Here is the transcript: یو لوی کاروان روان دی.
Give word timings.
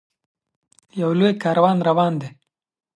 یو 1.01 1.11
لوی 1.19 1.31
کاروان 1.43 1.77
روان 1.87 2.13
دی. 2.21 2.29